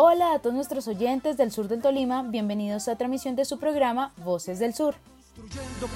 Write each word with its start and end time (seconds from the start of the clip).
Hola 0.00 0.32
a 0.32 0.38
todos 0.38 0.54
nuestros 0.54 0.86
oyentes 0.86 1.36
del 1.36 1.50
sur 1.50 1.66
del 1.66 1.82
Tolima, 1.82 2.22
bienvenidos 2.22 2.86
a 2.86 2.92
otra 2.92 3.08
emisión 3.08 3.34
de 3.34 3.44
su 3.44 3.58
programa 3.58 4.12
Voces 4.18 4.60
del 4.60 4.72
Sur. 4.72 4.94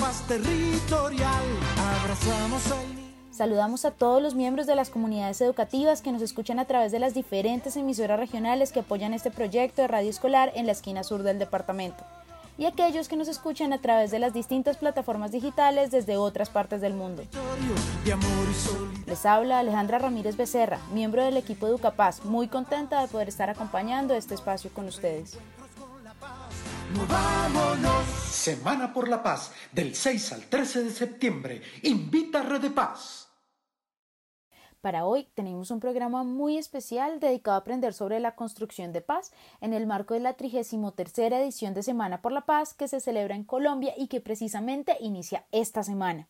Paz 0.01 0.27
territorial, 0.27 1.45
abrazamos 1.79 2.73
al. 2.73 2.87
Saludamos 3.31 3.85
a 3.85 3.93
todos 3.93 4.21
los 4.21 4.35
miembros 4.35 4.67
de 4.67 4.75
las 4.75 4.91
comunidades 4.91 5.41
educativas 5.41 6.03
que 6.03 6.11
nos 6.11 6.21
escuchan 6.21 6.59
a 6.59 6.65
través 6.65 6.91
de 6.91 6.99
las 6.99 7.15
diferentes 7.15 7.77
emisoras 7.77 8.19
regionales 8.19 8.73
que 8.73 8.81
apoyan 8.81 9.15
este 9.15 9.31
proyecto 9.31 9.83
de 9.83 9.89
radio 9.89 10.11
escolar 10.11 10.51
en 10.57 10.67
la 10.67 10.73
esquina 10.73 11.05
sur 11.05 11.23
del 11.23 11.39
departamento 11.39 12.03
y 12.63 12.67
aquellos 12.67 13.09
que 13.09 13.17
nos 13.17 13.27
escuchan 13.27 13.73
a 13.73 13.81
través 13.81 14.13
de 14.13 14.21
las 14.21 14.33
distintas 14.33 14.77
plataformas 14.77 15.33
digitales 15.33 15.91
desde 15.91 16.17
otras 16.17 16.49
partes 16.49 16.81
del 16.81 16.95
mundo. 16.95 17.25
Les 19.05 19.27
habla 19.27 19.59
Alejandra 19.59 19.99
Ramírez 19.99 20.37
Becerra, 20.37 20.79
miembro 20.95 21.25
del 21.25 21.37
equipo 21.37 21.67
Educapaz, 21.67 22.25
muy 22.25 22.47
contenta 22.47 23.01
de 23.01 23.09
poder 23.09 23.29
estar 23.29 23.51
acompañando 23.51 24.15
este 24.15 24.35
espacio 24.37 24.71
con 24.73 24.87
ustedes. 24.87 25.37
Movámonos. 26.95 28.07
Semana 28.31 28.93
por 28.93 29.09
la 29.09 29.25
Paz, 29.25 29.51
del 29.73 29.97
6 29.97 30.33
al 30.33 30.43
13 30.43 30.85
de 30.85 30.91
septiembre. 30.93 31.63
Invita 31.83 32.41
a 32.41 32.43
Red 32.45 32.61
de 32.61 32.71
Paz. 32.71 33.22
Para 34.83 35.07
hoy 35.07 35.29
tenemos 35.35 35.71
un 35.71 35.79
programa 35.79 36.25
muy 36.25 36.59
especial 36.59 37.21
dedicado 37.21 37.55
a 37.55 37.61
aprender 37.61 37.95
sobre 37.95 38.19
la 38.19 38.35
construcción 38.35 38.93
de 38.93 39.01
paz 39.01 39.31
en 39.61 39.75
el 39.75 39.87
marco 39.87 40.15
de 40.15 40.19
la 40.19 40.33
33 40.33 41.19
edición 41.19 41.73
de 41.73 41.85
Semana 41.85 42.21
por 42.21 42.33
la 42.33 42.41
Paz 42.41 42.75
que 42.75 42.89
se 42.89 42.99
celebra 42.99 43.37
en 43.37 43.45
Colombia 43.45 43.95
y 43.97 44.09
que 44.09 44.21
precisamente 44.21 44.97
inicia 44.99 45.45
esta 45.53 45.85
semana. 45.85 46.27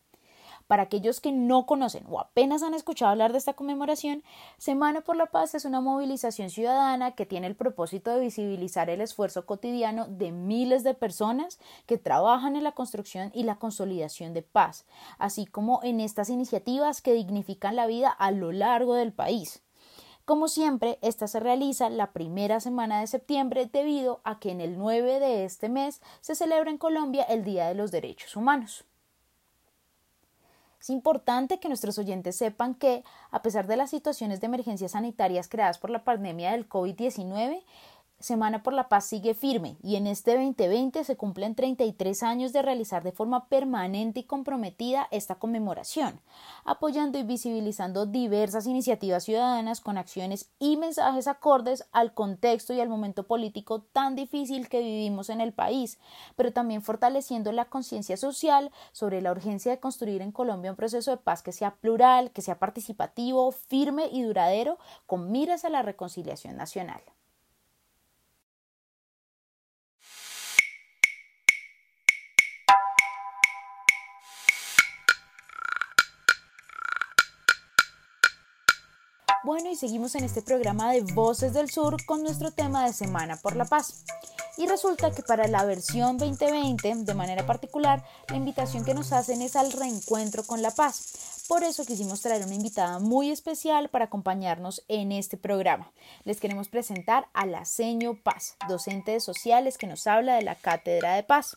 Para 0.66 0.84
aquellos 0.84 1.20
que 1.20 1.32
no 1.32 1.66
conocen 1.66 2.04
o 2.08 2.20
apenas 2.20 2.62
han 2.62 2.74
escuchado 2.74 3.10
hablar 3.10 3.32
de 3.32 3.38
esta 3.38 3.54
conmemoración, 3.54 4.22
Semana 4.58 5.00
por 5.02 5.16
la 5.16 5.26
Paz 5.26 5.54
es 5.54 5.64
una 5.64 5.80
movilización 5.80 6.50
ciudadana 6.50 7.12
que 7.12 7.26
tiene 7.26 7.46
el 7.46 7.56
propósito 7.56 8.10
de 8.10 8.20
visibilizar 8.20 8.90
el 8.90 9.00
esfuerzo 9.00 9.46
cotidiano 9.46 10.06
de 10.08 10.32
miles 10.32 10.84
de 10.84 10.94
personas 10.94 11.58
que 11.86 11.98
trabajan 11.98 12.56
en 12.56 12.64
la 12.64 12.72
construcción 12.72 13.30
y 13.34 13.42
la 13.42 13.56
consolidación 13.56 14.34
de 14.34 14.42
paz, 14.42 14.86
así 15.18 15.46
como 15.46 15.80
en 15.82 16.00
estas 16.00 16.30
iniciativas 16.30 17.02
que 17.02 17.12
dignifican 17.12 17.76
la 17.76 17.86
vida 17.86 18.10
a 18.10 18.30
lo 18.30 18.52
largo 18.52 18.94
del 18.94 19.12
país. 19.12 19.62
Como 20.24 20.46
siempre, 20.46 20.98
esta 21.02 21.26
se 21.26 21.40
realiza 21.40 21.90
la 21.90 22.12
primera 22.12 22.60
semana 22.60 23.00
de 23.00 23.08
septiembre 23.08 23.66
debido 23.66 24.20
a 24.22 24.38
que 24.38 24.52
en 24.52 24.60
el 24.60 24.78
9 24.78 25.18
de 25.18 25.44
este 25.44 25.68
mes 25.68 26.00
se 26.20 26.36
celebra 26.36 26.70
en 26.70 26.78
Colombia 26.78 27.24
el 27.24 27.42
Día 27.42 27.66
de 27.66 27.74
los 27.74 27.90
Derechos 27.90 28.36
Humanos. 28.36 28.84
Es 30.82 30.90
importante 30.90 31.60
que 31.60 31.68
nuestros 31.68 31.96
oyentes 31.98 32.34
sepan 32.34 32.74
que, 32.74 33.04
a 33.30 33.40
pesar 33.40 33.68
de 33.68 33.76
las 33.76 33.90
situaciones 33.90 34.40
de 34.40 34.46
emergencias 34.46 34.90
sanitarias 34.90 35.46
creadas 35.46 35.78
por 35.78 35.90
la 35.90 36.02
pandemia 36.02 36.50
del 36.50 36.68
COVID-19, 36.68 37.62
Semana 38.22 38.62
por 38.62 38.72
la 38.72 38.88
Paz 38.88 39.06
sigue 39.06 39.34
firme 39.34 39.76
y 39.82 39.96
en 39.96 40.06
este 40.06 40.36
2020 40.36 41.02
se 41.02 41.16
cumplen 41.16 41.56
33 41.56 42.22
años 42.22 42.52
de 42.52 42.62
realizar 42.62 43.02
de 43.02 43.10
forma 43.10 43.48
permanente 43.48 44.20
y 44.20 44.24
comprometida 44.24 45.08
esta 45.10 45.34
conmemoración, 45.34 46.20
apoyando 46.64 47.18
y 47.18 47.24
visibilizando 47.24 48.06
diversas 48.06 48.66
iniciativas 48.66 49.24
ciudadanas 49.24 49.80
con 49.80 49.98
acciones 49.98 50.50
y 50.60 50.76
mensajes 50.76 51.26
acordes 51.26 51.88
al 51.90 52.14
contexto 52.14 52.72
y 52.72 52.80
al 52.80 52.88
momento 52.88 53.26
político 53.26 53.82
tan 53.82 54.14
difícil 54.14 54.68
que 54.68 54.80
vivimos 54.80 55.28
en 55.28 55.40
el 55.40 55.52
país, 55.52 55.98
pero 56.36 56.52
también 56.52 56.82
fortaleciendo 56.82 57.50
la 57.50 57.64
conciencia 57.64 58.16
social 58.16 58.70
sobre 58.92 59.20
la 59.20 59.32
urgencia 59.32 59.72
de 59.72 59.80
construir 59.80 60.22
en 60.22 60.30
Colombia 60.30 60.70
un 60.70 60.76
proceso 60.76 61.10
de 61.10 61.16
paz 61.16 61.42
que 61.42 61.50
sea 61.50 61.74
plural, 61.74 62.30
que 62.30 62.42
sea 62.42 62.60
participativo, 62.60 63.50
firme 63.50 64.06
y 64.12 64.22
duradero, 64.22 64.78
con 65.06 65.32
miras 65.32 65.64
a 65.64 65.70
la 65.70 65.82
reconciliación 65.82 66.56
nacional. 66.56 67.02
Bueno, 79.44 79.70
y 79.70 79.74
seguimos 79.74 80.14
en 80.14 80.22
este 80.22 80.40
programa 80.40 80.92
de 80.92 81.00
Voces 81.00 81.52
del 81.52 81.68
Sur 81.68 82.04
con 82.06 82.22
nuestro 82.22 82.52
tema 82.52 82.86
de 82.86 82.92
Semana 82.92 83.36
por 83.42 83.56
la 83.56 83.64
Paz. 83.64 84.04
Y 84.56 84.68
resulta 84.68 85.10
que 85.10 85.24
para 85.24 85.48
la 85.48 85.64
versión 85.64 86.16
2020, 86.16 86.94
de 86.98 87.14
manera 87.14 87.44
particular, 87.44 88.04
la 88.28 88.36
invitación 88.36 88.84
que 88.84 88.94
nos 88.94 89.12
hacen 89.12 89.42
es 89.42 89.56
al 89.56 89.72
reencuentro 89.72 90.44
con 90.44 90.62
la 90.62 90.70
paz. 90.70 91.44
Por 91.48 91.64
eso 91.64 91.84
quisimos 91.84 92.20
traer 92.20 92.44
una 92.46 92.54
invitada 92.54 93.00
muy 93.00 93.32
especial 93.32 93.88
para 93.88 94.04
acompañarnos 94.04 94.84
en 94.86 95.10
este 95.10 95.36
programa. 95.36 95.90
Les 96.22 96.38
queremos 96.38 96.68
presentar 96.68 97.26
a 97.32 97.44
la 97.44 97.64
Seño 97.64 98.14
Paz, 98.22 98.54
docente 98.68 99.10
de 99.10 99.20
sociales 99.20 99.76
que 99.76 99.88
nos 99.88 100.06
habla 100.06 100.36
de 100.36 100.42
la 100.42 100.54
Cátedra 100.54 101.16
de 101.16 101.24
Paz. 101.24 101.56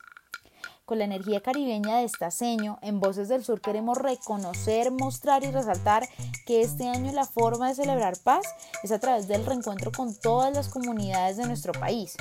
Con 0.85 0.99
la 0.99 1.05
energía 1.05 1.41
caribeña 1.41 1.97
de 1.97 2.03
esta 2.03 2.29
seño, 2.29 2.77
en 2.83 2.99
Voces 2.99 3.27
del 3.27 3.43
Sur 3.43 3.59
queremos 3.59 3.97
reconocer, 3.97 4.91
mostrar 4.91 5.43
y 5.43 5.49
resaltar 5.49 6.07
que 6.45 6.61
este 6.61 6.87
año 6.87 7.11
la 7.11 7.25
forma 7.25 7.67
de 7.67 7.73
celebrar 7.73 8.19
paz 8.23 8.45
es 8.83 8.91
a 8.91 8.99
través 8.99 9.27
del 9.27 9.43
reencuentro 9.47 9.91
con 9.91 10.13
todas 10.13 10.53
las 10.53 10.69
comunidades 10.69 11.37
de 11.37 11.47
nuestro 11.47 11.71
país. 11.71 12.15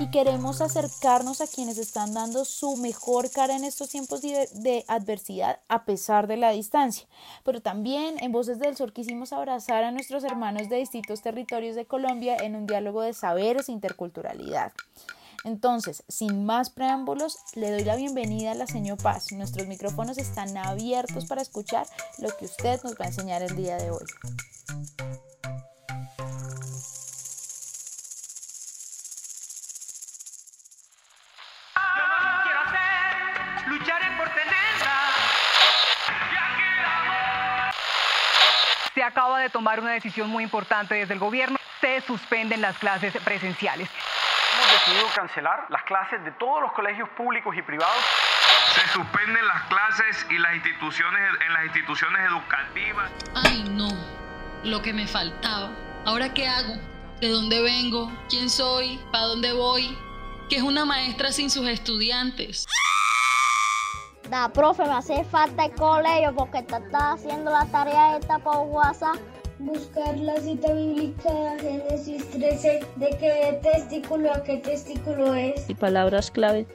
Y 0.00 0.10
queremos 0.10 0.60
acercarnos 0.60 1.40
a 1.40 1.46
quienes 1.46 1.78
están 1.78 2.12
dando 2.12 2.44
su 2.44 2.76
mejor 2.76 3.30
cara 3.30 3.54
en 3.54 3.62
estos 3.62 3.88
tiempos 3.88 4.20
de 4.20 4.84
adversidad 4.88 5.60
a 5.68 5.84
pesar 5.84 6.26
de 6.26 6.38
la 6.38 6.50
distancia. 6.50 7.06
Pero 7.44 7.62
también 7.62 8.16
en 8.20 8.32
Voces 8.32 8.58
del 8.58 8.76
Sur 8.76 8.92
quisimos 8.92 9.32
abrazar 9.32 9.84
a 9.84 9.92
nuestros 9.92 10.24
hermanos 10.24 10.68
de 10.68 10.78
distintos 10.78 11.22
territorios 11.22 11.76
de 11.76 11.86
Colombia 11.86 12.36
en 12.36 12.56
un 12.56 12.66
diálogo 12.66 13.00
de 13.02 13.12
saberes 13.12 13.68
e 13.68 13.72
interculturalidad. 13.72 14.72
Entonces, 15.44 16.02
sin 16.08 16.44
más 16.44 16.70
preámbulos, 16.70 17.38
le 17.54 17.70
doy 17.70 17.84
la 17.84 17.96
bienvenida 17.96 18.52
a 18.52 18.54
la 18.54 18.66
señor 18.66 18.98
Paz. 18.98 19.32
Nuestros 19.32 19.66
micrófonos 19.66 20.18
están 20.18 20.56
abiertos 20.56 21.26
para 21.26 21.42
escuchar 21.42 21.86
lo 22.18 22.28
que 22.36 22.46
usted 22.46 22.80
nos 22.82 22.94
va 22.94 23.04
a 23.04 23.08
enseñar 23.08 23.42
el 23.42 23.54
día 23.54 23.76
de 23.76 23.90
hoy. 23.90 24.04
Se 38.94 39.02
acaba 39.04 39.38
de 39.38 39.48
tomar 39.48 39.78
una 39.78 39.92
decisión 39.92 40.28
muy 40.28 40.42
importante 40.42 40.96
desde 40.96 41.14
el 41.14 41.20
gobierno. 41.20 41.56
Se 41.80 42.00
suspenden 42.00 42.60
las 42.60 42.76
clases 42.78 43.14
presenciales. 43.24 43.88
Hemos 44.68 44.80
decidido 44.80 45.06
cancelar 45.14 45.66
las 45.70 45.82
clases 45.84 46.22
de 46.24 46.30
todos 46.32 46.60
los 46.60 46.72
colegios 46.72 47.08
públicos 47.10 47.56
y 47.56 47.62
privados. 47.62 48.04
Se 48.74 48.86
suspenden 48.88 49.46
las 49.46 49.62
clases 49.62 50.26
y 50.28 50.36
las 50.36 50.56
instituciones 50.56 51.22
en 51.46 51.52
las 51.54 51.64
instituciones 51.64 52.20
educativas. 52.28 53.10
Ay, 53.34 53.64
no, 53.70 53.88
lo 54.64 54.82
que 54.82 54.92
me 54.92 55.06
faltaba. 55.06 55.70
¿Ahora 56.04 56.34
qué 56.34 56.46
hago? 56.46 56.74
¿De 57.18 57.30
dónde 57.30 57.62
vengo? 57.62 58.12
¿Quién 58.28 58.50
soy? 58.50 59.00
¿Para 59.10 59.24
dónde 59.24 59.54
voy? 59.54 59.96
¿Qué 60.50 60.56
es 60.56 60.62
una 60.62 60.84
maestra 60.84 61.32
sin 61.32 61.48
sus 61.48 61.66
estudiantes? 61.66 62.66
Da, 64.28 64.50
profe, 64.50 64.84
me 64.84 64.96
hace 64.96 65.24
falta 65.24 65.64
el 65.64 65.74
colegio 65.76 66.34
porque 66.34 66.62
te 66.62 66.76
está 66.76 67.12
haciendo 67.12 67.50
la 67.50 67.64
tarea 67.72 68.18
esta 68.18 68.38
por 68.38 68.58
WhatsApp. 68.66 69.16
Buscar 69.58 70.16
la 70.18 70.36
cita 70.40 70.72
bíblica 70.72 71.30
Génesis 71.60 72.30
13 72.30 72.80
de 72.96 73.08
qué 73.18 73.58
testículo 73.62 74.32
a 74.32 74.42
qué 74.44 74.58
testículo 74.58 75.34
es. 75.34 75.68
y 75.68 75.74
palabras 75.74 76.30
clave. 76.30 76.66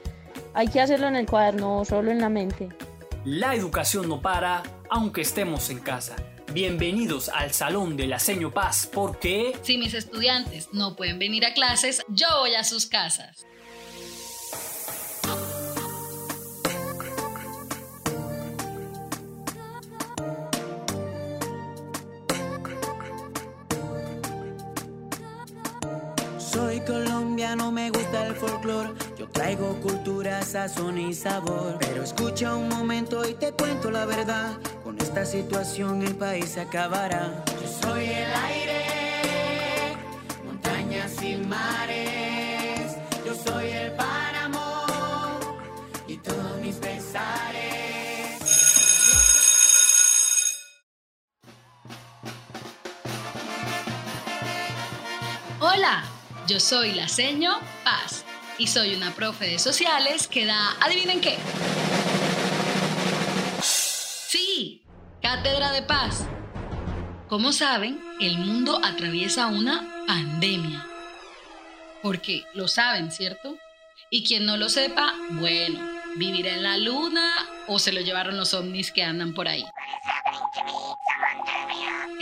Hay 0.52 0.68
que 0.68 0.80
hacerlo 0.80 1.08
en 1.08 1.16
el 1.16 1.26
cuaderno 1.26 1.80
o 1.80 1.84
solo 1.84 2.10
en 2.10 2.20
la 2.20 2.28
mente. 2.28 2.68
La 3.24 3.54
educación 3.54 4.08
no 4.08 4.20
para, 4.20 4.62
aunque 4.90 5.22
estemos 5.22 5.70
en 5.70 5.80
casa. 5.80 6.14
Bienvenidos 6.52 7.30
al 7.30 7.52
Salón 7.52 7.96
de 7.96 8.06
la 8.06 8.18
Seño 8.18 8.50
Paz, 8.52 8.88
porque 8.92 9.56
Si 9.62 9.78
mis 9.78 9.94
estudiantes 9.94 10.68
no 10.72 10.94
pueden 10.94 11.18
venir 11.18 11.44
a 11.46 11.54
clases, 11.54 12.04
yo 12.08 12.26
voy 12.40 12.54
a 12.54 12.64
sus 12.64 12.86
casas. 12.86 13.46
Colombiano, 27.54 27.70
me 27.70 27.90
gusta 27.90 28.26
el 28.26 28.34
folclore. 28.34 28.90
Yo 29.18 29.28
traigo 29.28 29.80
cultura, 29.80 30.42
sazón 30.42 30.98
y 30.98 31.14
sabor. 31.14 31.76
Pero 31.80 32.02
escucha 32.02 32.54
un 32.54 32.68
momento 32.68 33.26
y 33.28 33.34
te 33.34 33.52
cuento 33.52 33.90
la 33.90 34.06
verdad. 34.06 34.58
Con 34.82 34.98
esta 35.00 35.24
situación 35.24 36.02
el 36.02 36.16
país 36.16 36.50
se 36.50 36.62
acabará. 36.62 37.44
Yo 37.60 37.88
soy 37.88 38.04
el 38.04 38.32
aire, 38.34 39.96
montañas 40.44 41.22
y 41.22 41.36
mares. 41.36 42.96
Yo 43.24 43.34
soy 43.34 43.68
el 43.70 43.92
páramo 43.92 44.84
y 46.06 46.16
todos 46.18 46.60
mis 46.60 46.76
pesares. 46.76 47.64
Hola, 55.60 56.04
yo 56.46 56.60
soy 56.60 56.92
la 56.92 57.08
seño 57.08 57.58
Paz 57.84 58.24
y 58.58 58.66
soy 58.66 58.94
una 58.94 59.14
profe 59.14 59.46
de 59.46 59.58
sociales 59.58 60.26
que 60.26 60.46
da, 60.46 60.76
adivinen 60.80 61.20
qué. 61.20 61.36
Sí, 63.62 64.82
Cátedra 65.22 65.72
de 65.72 65.82
Paz. 65.82 66.26
Como 67.28 67.52
saben, 67.52 68.00
el 68.20 68.38
mundo 68.38 68.80
atraviesa 68.84 69.46
una 69.46 70.04
pandemia. 70.06 70.86
Porque 72.02 72.44
lo 72.52 72.68
saben, 72.68 73.10
¿cierto? 73.10 73.56
Y 74.10 74.24
quien 74.24 74.44
no 74.44 74.56
lo 74.56 74.68
sepa, 74.68 75.14
bueno, 75.30 75.80
vivirá 76.16 76.52
en 76.52 76.62
la 76.62 76.76
luna 76.76 77.32
o 77.66 77.78
se 77.78 77.92
lo 77.92 78.00
llevaron 78.00 78.36
los 78.36 78.52
ovnis 78.54 78.92
que 78.92 79.02
andan 79.02 79.32
por 79.32 79.48
ahí. 79.48 79.64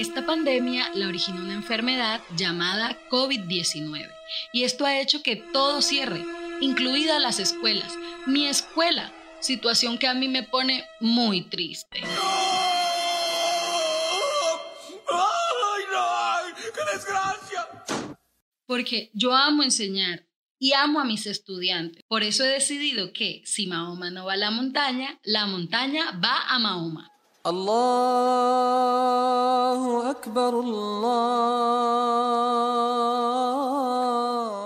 Esta 0.02 0.26
pandemia 0.26 0.90
la 0.94 1.06
originó 1.06 1.42
una 1.42 1.54
enfermedad 1.54 2.20
llamada 2.36 2.98
COVID-19 3.08 4.10
y 4.52 4.64
esto 4.64 4.84
ha 4.84 4.98
hecho 4.98 5.22
que 5.22 5.36
todo 5.36 5.80
cierre, 5.80 6.24
incluidas 6.60 7.22
las 7.22 7.38
escuelas. 7.38 7.94
Mi 8.26 8.48
escuela, 8.48 9.12
situación 9.38 9.98
que 9.98 10.08
a 10.08 10.14
mí 10.14 10.26
me 10.26 10.42
pone 10.42 10.84
muy 10.98 11.42
triste. 11.42 12.00
¡Ay, 12.02 12.10
no! 15.92 16.56
¡Qué 16.56 16.80
desgracia! 16.92 17.68
Porque 18.66 19.12
yo 19.14 19.32
amo 19.32 19.62
enseñar 19.62 20.26
y 20.58 20.72
amo 20.72 20.98
a 20.98 21.04
mis 21.04 21.26
estudiantes. 21.26 22.02
Por 22.08 22.24
eso 22.24 22.42
he 22.42 22.48
decidido 22.48 23.12
que 23.12 23.42
si 23.44 23.68
Mahoma 23.68 24.10
no 24.10 24.24
va 24.24 24.32
a 24.32 24.36
la 24.36 24.50
montaña, 24.50 25.20
la 25.22 25.46
montaña 25.46 26.10
va 26.20 26.42
a 26.48 26.58
Mahoma. 26.58 27.11
Allahu 27.44 27.72
Akbar, 30.02 30.54
Allah. 30.54 31.42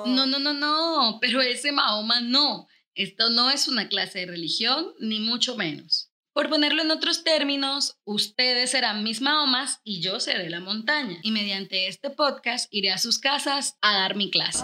No, 0.07 0.27
no, 0.27 0.39
no, 0.39 0.53
no, 0.53 1.19
pero 1.19 1.41
ese 1.41 1.73
Mahoma 1.73 2.21
no. 2.21 2.69
Esto 2.95 3.31
no 3.31 3.49
es 3.51 3.67
una 3.67 3.89
clase 3.89 4.19
de 4.21 4.27
religión, 4.27 4.93
ni 5.01 5.21
mucho 5.21 5.57
menos. 5.57 6.13
Por 6.35 6.51
ponerlo 6.51 6.83
en 6.83 6.91
otros 6.91 7.25
términos, 7.25 7.97
ustedes 8.05 8.73
serán 8.73 9.03
mis 9.03 9.23
Mahomas 9.23 9.81
y 9.83 10.03
yo 10.03 10.21
seré 10.21 10.51
la 10.51 10.61
montaña. 10.61 11.19
Y 11.23 11.31
mediante 11.31 11.89
este 11.89 12.11
podcast 12.11 12.69
iré 12.71 12.93
a 12.93 12.99
sus 12.99 13.19
casas 13.19 13.79
a 13.81 13.95
dar 13.95 14.17
mi 14.17 14.31
clase. 14.31 14.63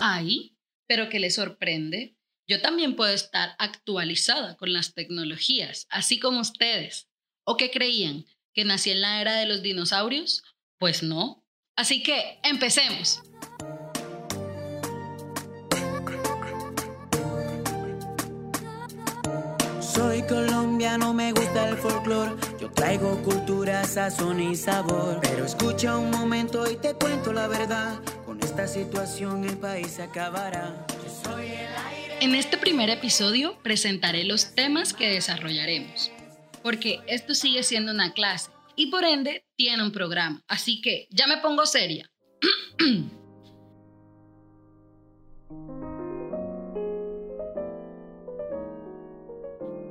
Ay, 0.00 0.56
pero 0.88 1.08
¿qué 1.08 1.20
les 1.20 1.36
sorprende? 1.36 2.17
Yo 2.50 2.62
también 2.62 2.96
puedo 2.96 3.12
estar 3.12 3.54
actualizada 3.58 4.56
con 4.56 4.72
las 4.72 4.94
tecnologías, 4.94 5.86
así 5.90 6.18
como 6.18 6.40
ustedes. 6.40 7.06
¿O 7.44 7.58
qué 7.58 7.70
creían? 7.70 8.24
¿Que 8.54 8.64
nací 8.64 8.90
en 8.90 9.02
la 9.02 9.20
era 9.20 9.34
de 9.34 9.44
los 9.44 9.60
dinosaurios? 9.60 10.42
Pues 10.78 11.02
no. 11.02 11.44
Así 11.76 12.02
que, 12.02 12.40
empecemos. 12.42 13.20
Soy 19.80 20.22
colombiano, 20.22 21.12
me 21.12 21.32
gusta 21.32 21.68
el 21.68 21.76
folclore. 21.76 22.34
Yo 22.58 22.72
traigo 22.72 23.22
cultura, 23.24 23.84
sazón 23.84 24.40
y 24.40 24.56
sabor. 24.56 25.20
Pero 25.20 25.44
escucha 25.44 25.98
un 25.98 26.10
momento 26.10 26.70
y 26.70 26.76
te 26.76 26.94
cuento 26.94 27.30
la 27.34 27.46
verdad. 27.46 28.00
Con 28.24 28.42
esta 28.42 28.66
situación 28.66 29.44
el 29.44 29.58
país 29.58 29.88
se 29.88 30.04
acabará. 30.04 30.86
En 32.20 32.34
este 32.34 32.58
primer 32.58 32.90
episodio 32.90 33.56
presentaré 33.62 34.24
los 34.24 34.56
temas 34.56 34.92
que 34.92 35.08
desarrollaremos, 35.08 36.10
porque 36.64 36.98
esto 37.06 37.32
sigue 37.32 37.62
siendo 37.62 37.92
una 37.92 38.12
clase 38.12 38.50
y 38.74 38.86
por 38.86 39.04
ende 39.04 39.44
tiene 39.54 39.84
un 39.84 39.92
programa. 39.92 40.42
Así 40.48 40.80
que 40.80 41.06
ya 41.10 41.28
me 41.28 41.36
pongo 41.36 41.64
seria. 41.64 42.10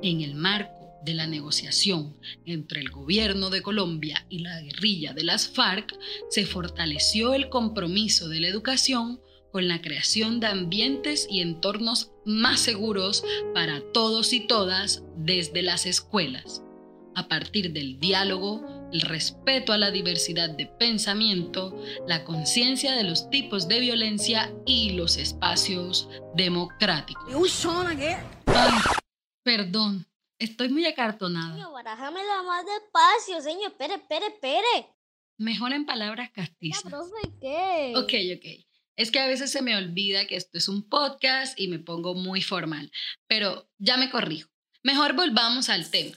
en 0.02 0.20
el 0.20 0.34
marco 0.34 1.00
de 1.04 1.14
la 1.14 1.26
negociación 1.26 2.14
entre 2.44 2.80
el 2.80 2.90
gobierno 2.90 3.48
de 3.48 3.62
Colombia 3.62 4.26
y 4.28 4.40
la 4.40 4.60
guerrilla 4.60 5.14
de 5.14 5.24
las 5.24 5.48
FARC, 5.48 5.96
se 6.28 6.44
fortaleció 6.44 7.32
el 7.32 7.48
compromiso 7.48 8.28
de 8.28 8.40
la 8.40 8.48
educación 8.48 9.18
con 9.52 9.68
la 9.68 9.80
creación 9.80 10.40
de 10.40 10.46
ambientes 10.48 11.26
y 11.30 11.40
entornos 11.40 12.12
más 12.24 12.60
seguros 12.60 13.24
para 13.54 13.80
todos 13.92 14.32
y 14.32 14.46
todas 14.46 15.02
desde 15.16 15.62
las 15.62 15.86
escuelas, 15.86 16.62
a 17.14 17.28
partir 17.28 17.72
del 17.72 17.98
diálogo, 17.98 18.64
el 18.92 19.00
respeto 19.02 19.72
a 19.72 19.78
la 19.78 19.90
diversidad 19.90 20.48
de 20.50 20.66
pensamiento, 20.66 21.78
la 22.06 22.24
conciencia 22.24 22.94
de 22.94 23.04
los 23.04 23.28
tipos 23.30 23.68
de 23.68 23.80
violencia 23.80 24.52
y 24.66 24.90
los 24.92 25.16
espacios 25.16 26.08
democráticos. 26.34 27.24
Ay, 28.46 28.72
perdón, 29.42 30.06
estoy 30.38 30.68
muy 30.70 30.86
acartonada. 30.86 31.54
Señor, 31.54 31.72
barájamela 31.72 32.42
más 32.44 32.64
despacio, 32.64 33.42
señor. 33.42 33.72
Espere, 33.72 33.94
espere, 33.94 34.26
espere. 34.26 34.86
Mejor 35.38 35.72
en 35.72 35.86
palabras 35.86 36.28
Ya, 36.28 36.42
castizas. 36.42 36.82
profe, 36.82 37.30
¿qué? 37.40 37.92
Ok, 37.96 38.12
ok. 38.36 38.67
Es 38.98 39.12
que 39.12 39.20
a 39.20 39.28
veces 39.28 39.52
se 39.52 39.62
me 39.62 39.76
olvida 39.76 40.26
que 40.26 40.34
esto 40.34 40.58
es 40.58 40.68
un 40.68 40.82
podcast 40.82 41.58
y 41.58 41.68
me 41.68 41.78
pongo 41.78 42.16
muy 42.16 42.42
formal, 42.42 42.90
pero 43.28 43.70
ya 43.78 43.96
me 43.96 44.10
corrijo. 44.10 44.50
Mejor 44.82 45.14
volvamos 45.14 45.68
al 45.68 45.88
tema. 45.88 46.12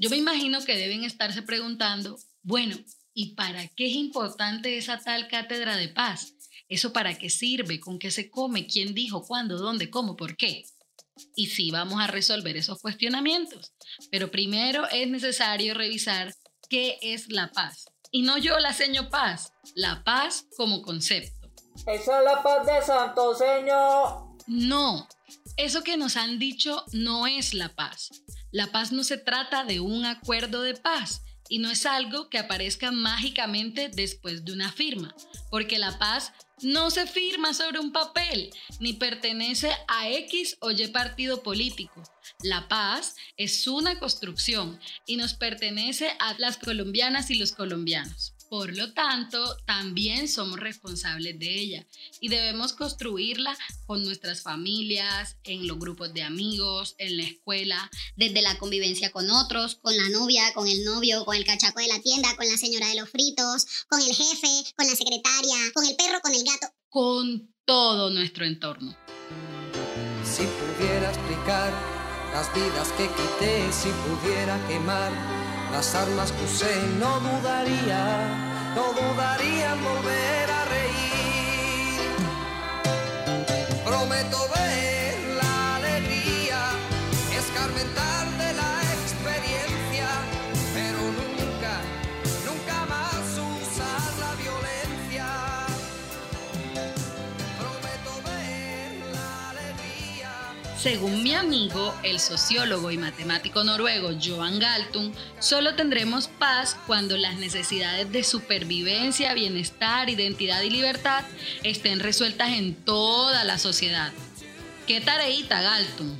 Yo 0.00 0.10
me 0.10 0.16
imagino 0.16 0.64
que 0.64 0.76
deben 0.76 1.04
estarse 1.04 1.42
preguntando, 1.42 2.18
bueno, 2.42 2.76
¿y 3.14 3.36
para 3.36 3.68
qué 3.68 3.86
es 3.86 3.94
importante 3.94 4.76
esa 4.76 4.98
tal 4.98 5.28
cátedra 5.28 5.76
de 5.76 5.90
paz? 5.90 6.34
¿Eso 6.68 6.92
para 6.92 7.16
qué 7.16 7.30
sirve? 7.30 7.78
¿Con 7.78 8.00
qué 8.00 8.10
se 8.10 8.28
come? 8.28 8.66
¿Quién 8.66 8.94
dijo? 8.94 9.24
¿Cuándo? 9.24 9.58
¿Dónde? 9.58 9.90
¿Cómo? 9.90 10.16
¿Por 10.16 10.36
qué? 10.36 10.64
Y 11.36 11.46
sí, 11.46 11.70
vamos 11.70 12.00
a 12.00 12.08
resolver 12.08 12.56
esos 12.56 12.80
cuestionamientos. 12.80 13.72
Pero 14.10 14.32
primero 14.32 14.88
es 14.90 15.08
necesario 15.08 15.74
revisar 15.74 16.34
qué 16.68 16.98
es 17.00 17.28
la 17.28 17.52
paz. 17.52 17.84
Y 18.10 18.22
no 18.22 18.38
yo 18.38 18.58
la 18.58 18.72
seño 18.72 19.10
paz, 19.10 19.52
la 19.74 20.02
paz 20.04 20.46
como 20.56 20.82
concepto. 20.82 21.50
Esa 21.86 22.18
es 22.18 22.24
la 22.24 22.42
paz 22.42 22.66
de 22.66 22.82
Santo 22.82 23.34
Señor. 23.34 24.28
No, 24.46 25.06
eso 25.56 25.82
que 25.82 25.96
nos 25.96 26.16
han 26.16 26.38
dicho 26.38 26.84
no 26.92 27.26
es 27.26 27.54
la 27.54 27.74
paz. 27.74 28.10
La 28.50 28.68
paz 28.68 28.92
no 28.92 29.04
se 29.04 29.18
trata 29.18 29.64
de 29.64 29.80
un 29.80 30.06
acuerdo 30.06 30.62
de 30.62 30.74
paz 30.74 31.22
y 31.48 31.58
no 31.58 31.70
es 31.70 31.86
algo 31.86 32.28
que 32.28 32.38
aparezca 32.38 32.90
mágicamente 32.90 33.88
después 33.88 34.44
de 34.44 34.52
una 34.52 34.70
firma, 34.72 35.14
porque 35.50 35.78
la 35.78 35.98
paz 35.98 36.32
no 36.62 36.90
se 36.90 37.06
firma 37.06 37.54
sobre 37.54 37.78
un 37.78 37.92
papel 37.92 38.50
ni 38.80 38.92
pertenece 38.92 39.70
a 39.86 40.08
X 40.08 40.56
o 40.60 40.70
Y 40.70 40.88
partido 40.88 41.42
político. 41.42 42.02
La 42.42 42.68
paz 42.68 43.16
es 43.36 43.66
una 43.66 43.98
construcción 43.98 44.78
y 45.06 45.16
nos 45.16 45.34
pertenece 45.34 46.10
a 46.18 46.34
las 46.38 46.56
colombianas 46.56 47.30
y 47.30 47.34
los 47.34 47.52
colombianos. 47.52 48.34
Por 48.48 48.74
lo 48.74 48.92
tanto, 48.94 49.56
también 49.66 50.26
somos 50.26 50.58
responsables 50.58 51.38
de 51.38 51.54
ella 51.54 51.86
y 52.18 52.28
debemos 52.28 52.72
construirla 52.72 53.56
con 53.86 54.02
nuestras 54.04 54.42
familias, 54.42 55.36
en 55.44 55.66
los 55.66 55.78
grupos 55.78 56.14
de 56.14 56.22
amigos, 56.22 56.94
en 56.98 57.18
la 57.18 57.24
escuela. 57.24 57.90
Desde 58.16 58.40
la 58.40 58.58
convivencia 58.58 59.12
con 59.12 59.28
otros, 59.28 59.76
con 59.76 59.94
la 59.96 60.08
novia, 60.08 60.52
con 60.54 60.66
el 60.66 60.82
novio, 60.84 61.26
con 61.26 61.36
el 61.36 61.44
cachaco 61.44 61.80
de 61.80 61.88
la 61.88 62.00
tienda, 62.00 62.34
con 62.36 62.48
la 62.48 62.56
señora 62.56 62.88
de 62.88 62.96
los 62.96 63.10
fritos, 63.10 63.66
con 63.88 64.00
el 64.00 64.14
jefe, 64.14 64.72
con 64.76 64.86
la 64.86 64.96
secretaria, 64.96 65.56
con 65.74 65.84
el 65.84 65.94
perro, 65.96 66.20
con 66.22 66.34
el 66.34 66.44
gato. 66.44 66.68
Con 66.88 67.54
todo 67.66 68.10
nuestro 68.10 68.46
entorno. 68.46 68.96
Si 70.24 70.42
pudiera 70.44 71.10
explicar 71.10 71.72
las 72.32 72.54
vidas 72.54 72.88
que 72.92 73.08
quité, 73.08 73.72
si 73.72 73.88
pudiera 73.90 74.66
quemar 74.68 75.12
las 75.72 75.94
armas 75.94 76.32
que 76.32 76.44
usé, 76.44 76.74
no 76.98 77.20
dudaría, 77.20 78.02
no 78.74 78.92
dudaría 78.92 79.72
en 79.74 79.84
volver 79.84 80.50
a 80.50 80.64
reír. 80.64 82.10
Prometo 83.84 84.57
Según 100.78 101.24
mi 101.24 101.34
amigo, 101.34 101.92
el 102.04 102.20
sociólogo 102.20 102.92
y 102.92 102.98
matemático 102.98 103.64
noruego 103.64 104.10
Johan 104.24 104.60
Galtung, 104.60 105.12
solo 105.40 105.74
tendremos 105.74 106.28
paz 106.28 106.76
cuando 106.86 107.16
las 107.16 107.36
necesidades 107.36 108.12
de 108.12 108.22
supervivencia, 108.22 109.34
bienestar, 109.34 110.08
identidad 110.08 110.62
y 110.62 110.70
libertad 110.70 111.24
estén 111.64 111.98
resueltas 111.98 112.50
en 112.50 112.76
toda 112.76 113.42
la 113.42 113.58
sociedad. 113.58 114.12
¿Qué 114.86 115.00
tareita, 115.00 115.60
Galtung? 115.60 116.16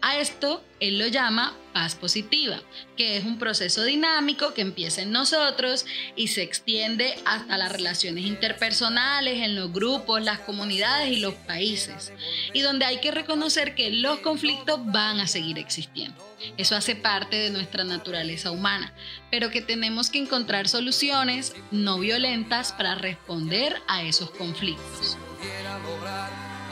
A 0.00 0.16
esto 0.16 0.64
él 0.80 0.98
lo 0.98 1.06
llama 1.06 1.54
paz 1.72 1.94
positiva, 1.94 2.60
que 2.96 3.16
es 3.16 3.24
un 3.24 3.38
proceso 3.38 3.84
dinámico 3.84 4.54
que 4.54 4.62
empieza 4.62 5.02
en 5.02 5.12
nosotros 5.12 5.86
y 6.16 6.28
se 6.28 6.42
extiende 6.42 7.14
hasta 7.24 7.58
las 7.58 7.70
relaciones 7.70 8.24
interpersonales, 8.24 9.42
en 9.42 9.54
los 9.54 9.72
grupos, 9.72 10.22
las 10.22 10.40
comunidades 10.40 11.12
y 11.12 11.20
los 11.20 11.34
países, 11.34 12.12
y 12.52 12.62
donde 12.62 12.86
hay 12.86 12.98
que 12.98 13.10
reconocer 13.12 13.74
que 13.74 13.90
los 13.90 14.18
conflictos 14.20 14.80
van 14.86 15.20
a 15.20 15.28
seguir 15.28 15.58
existiendo. 15.58 16.16
Eso 16.56 16.74
hace 16.74 16.96
parte 16.96 17.36
de 17.36 17.50
nuestra 17.50 17.84
naturaleza 17.84 18.50
humana, 18.50 18.92
pero 19.30 19.50
que 19.50 19.60
tenemos 19.60 20.10
que 20.10 20.18
encontrar 20.18 20.68
soluciones 20.68 21.54
no 21.70 21.98
violentas 21.98 22.72
para 22.72 22.94
responder 22.94 23.76
a 23.86 24.02
esos 24.02 24.30
conflictos. 24.30 25.18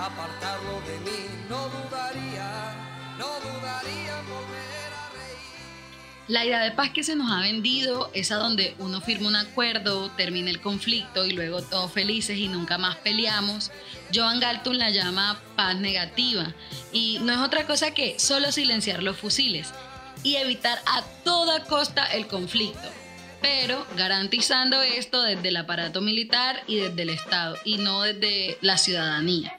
apartarlo 0.00 0.80
de 0.86 1.10
mí, 1.10 1.26
no 1.48 1.68
dudaría 1.68 2.37
la 6.28 6.44
idea 6.44 6.60
de 6.60 6.72
paz 6.72 6.90
que 6.90 7.02
se 7.02 7.16
nos 7.16 7.32
ha 7.32 7.40
vendido 7.40 8.10
es 8.12 8.30
a 8.30 8.36
donde 8.36 8.74
uno 8.78 9.00
firma 9.00 9.28
un 9.28 9.36
acuerdo, 9.36 10.10
termina 10.10 10.50
el 10.50 10.60
conflicto 10.60 11.24
y 11.24 11.30
luego 11.30 11.62
todos 11.62 11.90
felices 11.90 12.38
y 12.38 12.48
nunca 12.48 12.76
más 12.76 12.96
peleamos. 12.96 13.70
Joan 14.14 14.38
Galton 14.38 14.78
la 14.78 14.90
llama 14.90 15.40
paz 15.56 15.76
negativa 15.76 16.54
y 16.92 17.18
no 17.22 17.32
es 17.32 17.38
otra 17.38 17.66
cosa 17.66 17.92
que 17.92 18.18
solo 18.18 18.52
silenciar 18.52 19.02
los 19.02 19.16
fusiles 19.16 19.72
y 20.22 20.36
evitar 20.36 20.78
a 20.86 21.02
toda 21.24 21.64
costa 21.64 22.04
el 22.04 22.26
conflicto, 22.26 22.88
pero 23.40 23.86
garantizando 23.96 24.82
esto 24.82 25.22
desde 25.22 25.48
el 25.48 25.56
aparato 25.56 26.02
militar 26.02 26.62
y 26.66 26.76
desde 26.76 27.02
el 27.02 27.10
Estado 27.10 27.56
y 27.64 27.78
no 27.78 28.02
desde 28.02 28.58
la 28.60 28.76
ciudadanía. 28.76 29.58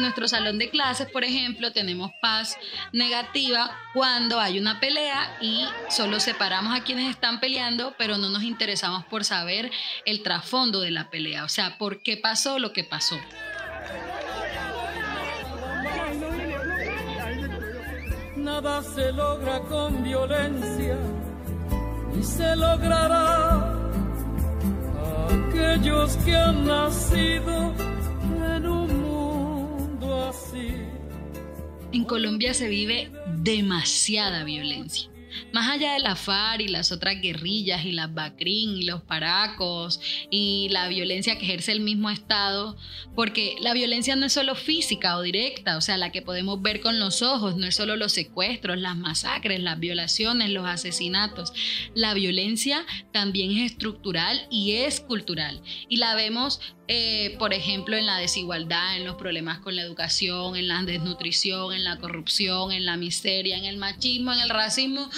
Nuestro 0.00 0.28
salón 0.28 0.58
de 0.58 0.70
clases, 0.70 1.08
por 1.10 1.24
ejemplo, 1.24 1.72
tenemos 1.72 2.10
paz 2.20 2.56
negativa 2.92 3.70
cuando 3.92 4.40
hay 4.40 4.58
una 4.58 4.80
pelea 4.80 5.36
y 5.40 5.64
solo 5.88 6.20
separamos 6.20 6.74
a 6.74 6.82
quienes 6.82 7.10
están 7.10 7.38
peleando, 7.38 7.94
pero 7.98 8.18
no 8.18 8.28
nos 8.30 8.42
interesamos 8.42 9.04
por 9.04 9.24
saber 9.24 9.70
el 10.06 10.22
trasfondo 10.22 10.80
de 10.80 10.90
la 10.90 11.10
pelea, 11.10 11.44
o 11.44 11.48
sea, 11.48 11.78
por 11.78 12.02
qué 12.02 12.16
pasó 12.16 12.58
lo 12.58 12.72
que 12.72 12.82
pasó. 12.82 13.18
Nada 18.36 18.82
se 18.82 19.12
logra 19.12 19.60
con 19.60 20.02
violencia, 20.02 20.96
y 22.18 22.22
se 22.22 22.56
logrará 22.56 23.74
aquellos 25.48 26.16
que 26.24 26.34
han 26.34 26.66
nacido 26.66 27.89
en 31.92 32.04
Colombia 32.04 32.54
se 32.54 32.68
vive 32.68 33.10
demasiada 33.38 34.44
violencia. 34.44 35.10
Más 35.52 35.68
allá 35.70 35.94
de 35.94 36.00
la 36.00 36.16
FARC 36.16 36.62
y 36.62 36.68
las 36.68 36.90
otras 36.90 37.20
guerrillas 37.20 37.84
y 37.84 37.92
las 37.92 38.12
BACRIN 38.12 38.76
y 38.76 38.84
los 38.84 39.02
paracos 39.02 40.00
y 40.28 40.68
la 40.70 40.88
violencia 40.88 41.38
que 41.38 41.44
ejerce 41.44 41.72
el 41.72 41.80
mismo 41.80 42.10
Estado, 42.10 42.76
porque 43.14 43.56
la 43.60 43.72
violencia 43.72 44.16
no 44.16 44.26
es 44.26 44.32
solo 44.32 44.54
física 44.54 45.16
o 45.16 45.22
directa, 45.22 45.76
o 45.76 45.80
sea, 45.80 45.96
la 45.98 46.10
que 46.10 46.22
podemos 46.22 46.60
ver 46.62 46.80
con 46.80 46.98
los 46.98 47.22
ojos, 47.22 47.56
no 47.56 47.66
es 47.66 47.76
solo 47.76 47.96
los 47.96 48.12
secuestros, 48.12 48.78
las 48.78 48.96
masacres, 48.96 49.60
las 49.60 49.78
violaciones, 49.78 50.50
los 50.50 50.66
asesinatos. 50.66 51.52
La 51.94 52.14
violencia 52.14 52.84
también 53.12 53.52
es 53.52 53.72
estructural 53.72 54.46
y 54.50 54.72
es 54.72 55.00
cultural 55.00 55.62
y 55.88 55.98
la 55.98 56.14
vemos 56.14 56.60
eh, 56.92 57.36
por 57.38 57.54
ejemplo, 57.54 57.96
en 57.96 58.04
la 58.04 58.16
desigualdad, 58.16 58.96
en 58.96 59.04
los 59.04 59.14
problemas 59.14 59.60
con 59.60 59.76
la 59.76 59.82
educación, 59.82 60.56
en 60.56 60.66
la 60.66 60.82
desnutrición, 60.82 61.72
en 61.72 61.84
la 61.84 61.98
corrupción, 61.98 62.72
en 62.72 62.84
la 62.84 62.96
miseria, 62.96 63.56
en 63.56 63.64
el 63.64 63.76
machismo, 63.76 64.32
en 64.32 64.40
el 64.40 64.50
racismo, 64.50 65.08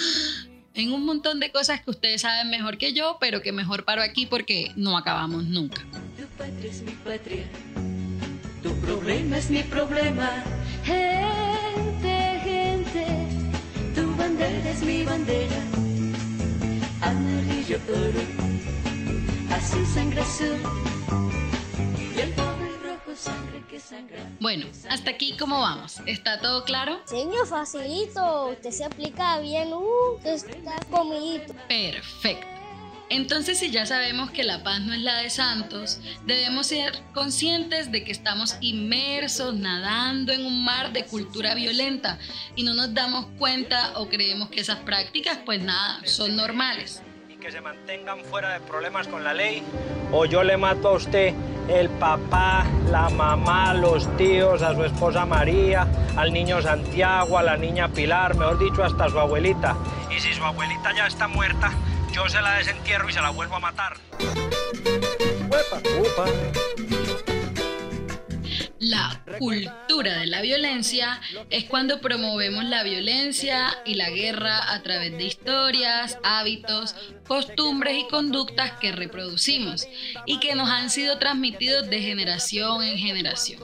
en 0.75 0.91
un 0.91 1.03
montón 1.03 1.39
de 1.39 1.51
cosas 1.51 1.81
que 1.81 1.89
ustedes 1.89 2.21
saben 2.21 2.51
mejor 2.51 2.77
que 2.77 2.93
yo, 2.93 3.17
pero 3.19 3.41
que 3.41 3.51
mejor 3.51 3.85
paro 3.85 4.03
aquí 4.03 4.27
porque 4.27 4.71
no 4.75 4.95
acabamos 4.95 5.45
nunca. 5.45 5.81
Tu 6.15 6.27
patria 6.37 6.69
es 6.69 6.83
mi 6.83 6.91
patria, 6.91 7.43
tu 8.61 8.71
problema 8.81 9.39
es 9.39 9.49
mi 9.49 9.63
problema. 9.63 10.43
Gente, 10.83 12.39
gente, 12.43 13.05
tu 13.95 14.15
bandera 14.15 14.69
es 14.69 14.83
mi 14.83 15.03
bandera. 15.03 15.59
Amarillo 17.01 17.79
oro, 17.89 18.21
azul 19.49 19.87
sangre 19.87 20.21
azul. 20.21 20.83
Bueno, 24.39 24.65
hasta 24.89 25.11
aquí 25.11 25.35
cómo 25.37 25.59
vamos. 25.61 26.01
¿Está 26.05 26.39
todo 26.39 26.63
claro? 26.63 26.99
Señor, 27.05 27.47
facilito. 27.47 28.49
Usted 28.49 28.71
se 28.71 28.83
aplica 28.83 29.39
bien. 29.39 29.71
Uh, 29.73 30.19
está 30.25 30.75
comidito. 30.91 31.53
Perfecto. 31.67 32.47
Entonces, 33.09 33.59
si 33.59 33.69
ya 33.69 33.85
sabemos 33.85 34.31
que 34.31 34.43
la 34.43 34.63
paz 34.63 34.81
no 34.81 34.93
es 34.93 35.01
la 35.01 35.17
de 35.17 35.29
santos, 35.29 35.99
debemos 36.25 36.67
ser 36.67 36.93
conscientes 37.13 37.91
de 37.91 38.03
que 38.03 38.11
estamos 38.11 38.57
inmersos, 38.59 39.55
nadando 39.55 40.31
en 40.31 40.45
un 40.45 40.63
mar 40.63 40.91
de 40.93 41.05
cultura 41.05 41.53
violenta 41.53 42.17
y 42.55 42.63
no 42.63 42.73
nos 42.73 42.93
damos 42.93 43.27
cuenta 43.37 43.99
o 43.99 44.09
creemos 44.09 44.49
que 44.49 44.61
esas 44.61 44.79
prácticas, 44.79 45.37
pues 45.45 45.61
nada, 45.61 46.01
son 46.05 46.35
normales 46.35 47.01
que 47.43 47.51
se 47.51 47.59
mantengan 47.59 48.23
fuera 48.23 48.53
de 48.53 48.61
problemas 48.61 49.05
con 49.09 49.21
la 49.21 49.33
ley 49.33 49.61
o 50.13 50.23
yo 50.23 50.43
le 50.43 50.55
mato 50.55 50.87
a 50.87 50.91
usted 50.93 51.33
el 51.67 51.89
papá, 51.89 52.65
la 52.89 53.09
mamá, 53.09 53.73
los 53.73 54.07
tíos, 54.15 54.61
a 54.61 54.73
su 54.73 54.85
esposa 54.85 55.25
María, 55.25 55.85
al 56.15 56.31
niño 56.31 56.61
Santiago, 56.61 57.37
a 57.37 57.43
la 57.43 57.57
niña 57.57 57.89
Pilar, 57.89 58.37
mejor 58.37 58.59
dicho, 58.59 58.81
hasta 58.81 59.09
su 59.09 59.19
abuelita. 59.19 59.75
Y 60.09 60.21
si 60.21 60.33
su 60.33 60.41
abuelita 60.41 60.95
ya 60.95 61.07
está 61.07 61.27
muerta, 61.27 61.73
yo 62.13 62.29
se 62.29 62.41
la 62.41 62.55
desentierro 62.55 63.09
y 63.09 63.13
se 63.13 63.21
la 63.21 63.31
vuelvo 63.31 63.55
a 63.55 63.59
matar. 63.59 63.97
La 68.79 69.21
cultura 69.37 69.82
de 70.01 70.25
la 70.25 70.41
violencia 70.41 71.21
es 71.51 71.65
cuando 71.65 72.01
promovemos 72.01 72.63
la 72.65 72.81
violencia 72.83 73.77
y 73.85 73.93
la 73.93 74.09
guerra 74.09 74.73
a 74.73 74.81
través 74.81 75.15
de 75.15 75.25
historias, 75.25 76.17
hábitos, 76.23 76.95
costumbres 77.27 77.97
y 77.97 78.07
conductas 78.07 78.71
que 78.79 78.91
reproducimos 78.91 79.87
y 80.25 80.39
que 80.39 80.55
nos 80.55 80.69
han 80.69 80.89
sido 80.89 81.19
transmitidos 81.19 81.89
de 81.89 82.01
generación 82.01 82.81
en 82.83 82.97
generación. 82.97 83.61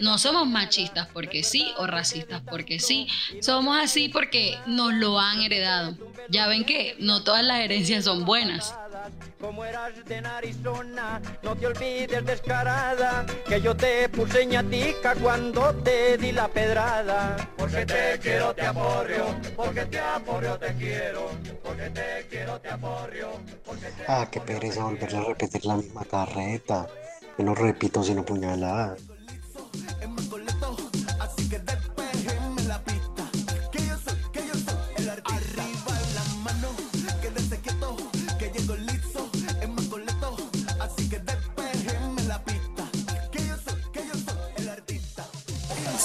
No 0.00 0.16
somos 0.16 0.48
machistas 0.48 1.08
porque 1.12 1.42
sí 1.42 1.72
o 1.76 1.86
racistas 1.86 2.40
porque 2.48 2.80
sí, 2.80 3.06
somos 3.42 3.78
así 3.78 4.08
porque 4.08 4.56
nos 4.66 4.94
lo 4.94 5.20
han 5.20 5.42
heredado. 5.42 5.94
Ya 6.30 6.46
ven 6.46 6.64
que 6.64 6.96
no 6.98 7.22
todas 7.22 7.44
las 7.44 7.60
herencias 7.60 8.04
son 8.04 8.24
buenas 8.24 8.74
como 9.40 9.64
eras 9.64 9.92
de 10.04 10.20
narizona, 10.20 11.20
no 11.42 11.56
te 11.56 11.66
olvides 11.66 12.24
descarada, 12.24 13.24
que 13.46 13.60
yo 13.60 13.76
te 13.76 14.08
puse 14.08 14.44
ñatica 14.46 15.14
cuando 15.14 15.74
te 15.76 16.18
di 16.18 16.32
la 16.32 16.48
pedrada. 16.48 17.36
Porque 17.56 17.86
te 17.86 18.18
quiero, 18.20 18.54
te 18.54 18.66
aporrio, 18.66 19.24
porque 19.56 19.86
te 19.86 19.98
aporrio, 19.98 20.58
te 20.58 20.74
quiero, 20.74 21.30
porque 21.62 21.90
te 21.90 22.26
quiero, 22.28 22.60
te 22.60 22.68
aporrio. 22.70 23.28
Ah, 24.06 24.28
qué 24.30 24.40
pereza 24.40 24.84
volver 24.84 25.14
a 25.16 25.20
repetir 25.24 25.64
la 25.64 25.76
misma 25.76 26.04
carreta. 26.04 26.86
Yo 27.38 27.44
lo 27.44 27.54
repito 27.54 28.02
sin 28.02 28.22
puñalada. 28.24 28.96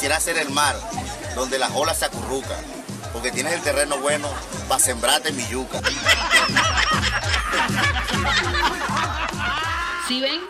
Quisiera 0.06 0.20
ser 0.20 0.38
el 0.38 0.54
mar, 0.54 0.76
donde 1.34 1.58
las 1.58 1.72
olas 1.72 1.98
se 1.98 2.06
acurrucan, 2.06 2.64
porque 3.12 3.32
tienes 3.32 3.54
el 3.54 3.62
terreno 3.62 3.98
bueno 3.98 4.30
para 4.70 4.80
sembrarte 4.80 5.32
mi 5.32 5.44
yuca. 5.48 5.82
¿Sí 10.08 10.22
ven? 10.22 10.42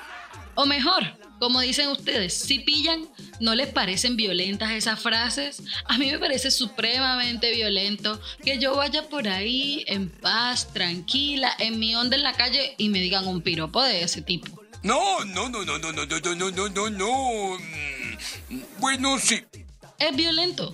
O 0.55 0.65
mejor, 0.65 1.03
como 1.39 1.61
dicen 1.61 1.87
ustedes, 1.87 2.33
si 2.37 2.59
pillan, 2.59 3.07
¿No 3.39 3.53
les 3.53 3.67
parecen 3.67 4.15
violentas 4.15 4.71
esas 4.71 4.99
frases? 4.99 5.61
A 5.85 5.97
mí 5.97 6.09
me 6.09 6.19
parece 6.19 6.51
supremamente 6.51 7.53
violento 7.53 8.19
que 8.43 8.59
yo 8.59 8.75
vaya 8.75 9.09
por 9.09 9.27
ahí 9.27 9.83
en 9.87 10.09
paz, 10.09 10.71
tranquila, 10.73 11.53
en 11.59 11.77
mi 11.79 11.95
onda 11.95 12.15
en 12.15 12.23
la 12.23 12.33
calle 12.33 12.75
y 12.77 12.87
me 12.87 13.01
digan 13.01 13.27
un 13.27 13.41
piropo 13.41 13.83
de 13.83 14.03
ese 14.03 14.21
tipo. 14.21 14.61
No, 14.83 15.25
no, 15.25 15.49
no, 15.49 15.65
no, 15.65 15.77
no, 15.79 15.91
no, 15.91 16.05
no, 16.05 16.35
no, 16.35 16.51
no, 16.51 16.69
no, 16.69 16.89
no. 16.89 17.57
Bueno, 18.79 19.17
sí. 19.19 19.43
Es 19.99 20.15
violento. 20.15 20.71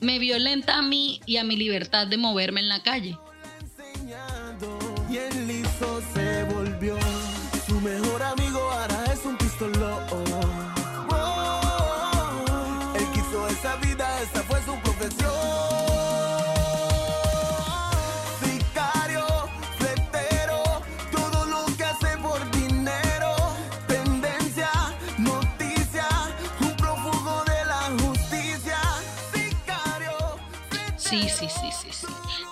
Me 0.00 0.18
violenta 0.18 0.78
a 0.78 0.82
mí 0.82 1.20
y 1.26 1.36
a 1.36 1.44
mi 1.44 1.56
libertad 1.56 2.06
de 2.06 2.16
moverme 2.16 2.60
en 2.60 2.68
la 2.68 2.82
calle. 2.82 3.16
Sí, 31.04 31.28
sí, 31.28 31.46
sí, 31.50 31.68
sí, 31.70 31.88
sí. 31.92 32.06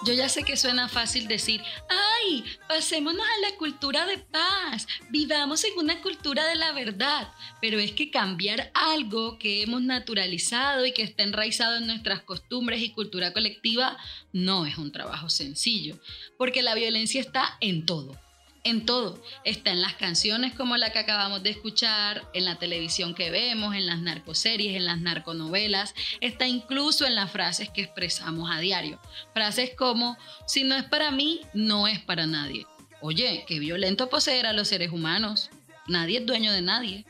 Yo 0.05 0.13
ya 0.13 0.29
sé 0.29 0.43
que 0.43 0.59
suena 0.59 0.87
fácil 0.87 1.27
decir, 1.27 1.63
ay, 1.89 2.45
pasémonos 2.69 3.25
a 3.25 3.51
la 3.51 3.57
cultura 3.57 4.05
de 4.05 4.19
paz, 4.19 4.87
vivamos 5.09 5.65
en 5.65 5.79
una 5.79 6.03
cultura 6.03 6.47
de 6.47 6.57
la 6.57 6.73
verdad, 6.73 7.33
pero 7.63 7.79
es 7.79 7.93
que 7.93 8.11
cambiar 8.11 8.71
algo 8.75 9.39
que 9.39 9.63
hemos 9.63 9.81
naturalizado 9.81 10.85
y 10.85 10.93
que 10.93 11.03
está 11.03 11.23
enraizado 11.23 11.79
en 11.79 11.87
nuestras 11.87 12.23
costumbres 12.25 12.83
y 12.83 12.93
cultura 12.93 13.33
colectiva 13.33 13.97
no 14.35 14.67
es 14.67 14.77
un 14.77 14.93
trabajo 14.93 15.31
sencillo, 15.31 15.99
porque 16.37 16.61
la 16.63 16.75
violencia 16.75 17.23
está 17.23 17.57
en 17.61 17.87
todo. 17.87 18.22
En 18.65 18.87
todo. 18.87 19.21
Está 19.45 19.73
en 19.73 19.83
las 19.83 19.95
canciones 19.95 20.55
como 20.55 20.77
la 20.77 20.91
que 20.93 21.01
acabamos 21.01 21.43
de 21.43 21.51
escuchar, 21.51 22.29
en 22.33 22.45
la 22.45 22.57
televisión 22.57 23.15
que 23.15 23.31
vemos, 23.31 23.75
en 23.75 23.87
las 23.87 24.01
narcoseries, 24.01 24.77
en 24.77 24.85
las 24.85 25.01
narconovelas. 25.01 25.95
Está 26.21 26.47
incluso 26.47 27.05
en 27.05 27.17
las 27.17 27.33
frases 27.33 27.71
que 27.71 27.83
expresamos 27.83 28.51
a 28.53 28.61
diario. 28.61 29.01
Frases 29.35 29.71
como, 29.77 30.17
si 30.47 30.63
no 30.63 30.77
es 30.77 30.85
para 30.85 31.11
mí, 31.11 31.41
no 31.55 31.89
es 31.89 31.99
para 32.01 32.27
nadie. 32.27 32.67
Oye, 33.01 33.45
qué 33.49 33.59
violento 33.59 34.09
poseer 34.09 34.47
a 34.47 34.53
los 34.53 34.69
seres 34.69 34.93
humanos. 34.93 35.51
Nadie 35.89 36.19
es 36.19 36.27
dueño 36.27 36.53
de 36.53 36.63
nadie. 36.63 37.05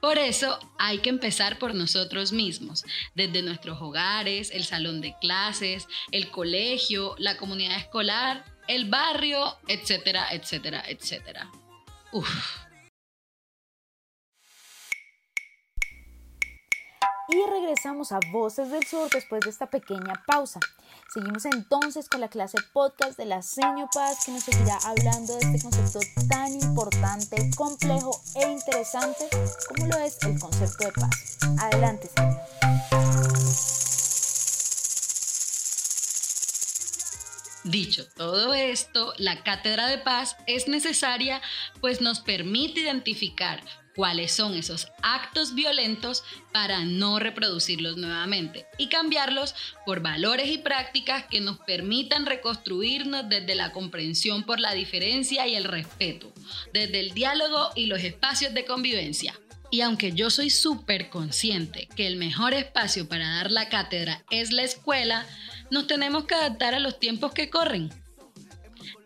Por 0.00 0.18
eso 0.18 0.58
hay 0.78 0.98
que 0.98 1.10
empezar 1.10 1.58
por 1.58 1.74
nosotros 1.74 2.32
mismos, 2.32 2.84
desde 3.14 3.42
nuestros 3.42 3.80
hogares, 3.82 4.50
el 4.50 4.64
salón 4.64 5.02
de 5.02 5.14
clases, 5.20 5.86
el 6.10 6.30
colegio, 6.30 7.14
la 7.18 7.36
comunidad 7.36 7.76
escolar, 7.76 8.44
el 8.68 8.88
barrio, 8.88 9.58
etcétera, 9.68 10.32
etcétera, 10.32 10.82
etcétera. 10.86 11.50
Uf. 12.12 12.28
Y 17.32 17.48
regresamos 17.48 18.10
a 18.10 18.18
Voces 18.32 18.70
del 18.70 18.84
Sur 18.84 19.08
después 19.08 19.42
de 19.42 19.50
esta 19.50 19.66
pequeña 19.66 20.14
pausa. 20.26 20.58
Seguimos 21.14 21.44
entonces 21.44 22.08
con 22.08 22.20
la 22.20 22.28
clase 22.28 22.58
podcast 22.72 23.16
de 23.16 23.24
la 23.24 23.42
Seño 23.42 23.88
Paz 23.94 24.24
que 24.24 24.32
nos 24.32 24.42
seguirá 24.42 24.78
hablando 24.84 25.36
de 25.36 25.40
este 25.40 25.62
concepto 25.62 26.00
tan 26.28 26.52
importante, 26.52 27.50
complejo 27.56 28.10
e 28.34 28.50
interesante 28.50 29.28
como 29.68 29.86
lo 29.86 29.98
es 29.98 30.18
el 30.22 30.40
concepto 30.40 30.86
de 30.86 30.92
paz. 30.92 31.38
Adelante, 31.60 32.08
señor. 32.08 32.89
Dicho 37.64 38.06
todo 38.16 38.54
esto, 38.54 39.12
la 39.18 39.42
cátedra 39.42 39.88
de 39.88 39.98
paz 39.98 40.36
es 40.46 40.66
necesaria 40.66 41.42
pues 41.80 42.00
nos 42.00 42.20
permite 42.20 42.80
identificar 42.80 43.62
cuáles 43.94 44.32
son 44.32 44.54
esos 44.54 44.88
actos 45.02 45.54
violentos 45.54 46.24
para 46.52 46.84
no 46.86 47.18
reproducirlos 47.18 47.98
nuevamente 47.98 48.64
y 48.78 48.88
cambiarlos 48.88 49.54
por 49.84 50.00
valores 50.00 50.48
y 50.48 50.56
prácticas 50.56 51.26
que 51.26 51.42
nos 51.42 51.58
permitan 51.58 52.24
reconstruirnos 52.24 53.28
desde 53.28 53.54
la 53.54 53.72
comprensión 53.72 54.44
por 54.44 54.58
la 54.58 54.72
diferencia 54.72 55.46
y 55.46 55.54
el 55.54 55.64
respeto, 55.64 56.32
desde 56.72 57.00
el 57.00 57.12
diálogo 57.12 57.72
y 57.74 57.86
los 57.86 58.02
espacios 58.02 58.54
de 58.54 58.64
convivencia. 58.64 59.38
Y 59.70 59.82
aunque 59.82 60.12
yo 60.12 60.30
soy 60.30 60.48
súper 60.50 61.10
consciente 61.10 61.88
que 61.94 62.06
el 62.06 62.16
mejor 62.16 62.54
espacio 62.54 63.06
para 63.08 63.36
dar 63.36 63.52
la 63.52 63.68
cátedra 63.68 64.24
es 64.30 64.50
la 64.50 64.62
escuela, 64.62 65.26
nos 65.70 65.86
tenemos 65.86 66.24
que 66.24 66.34
adaptar 66.34 66.74
a 66.74 66.80
los 66.80 66.98
tiempos 66.98 67.32
que 67.32 67.50
corren. 67.50 67.90